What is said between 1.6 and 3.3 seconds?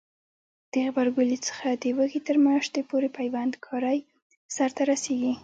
د وږي تر میاشتې پورې